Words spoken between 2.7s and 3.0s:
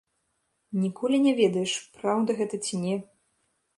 не.